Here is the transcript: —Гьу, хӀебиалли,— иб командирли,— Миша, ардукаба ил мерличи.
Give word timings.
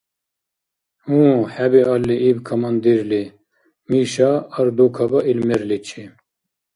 —Гьу, 1.07 1.25
хӀебиалли,— 1.53 2.15
иб 2.29 2.37
командирли,— 2.47 3.23
Миша, 3.89 4.31
ардукаба 4.59 5.19
ил 5.31 5.39
мерличи. 5.47 6.03